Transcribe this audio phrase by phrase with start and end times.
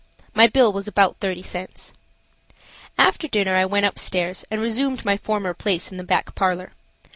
[0.33, 1.93] My bill was about thirty cents.
[2.97, 6.71] After dinner I went up stairs and resumed my former place in the back parlor.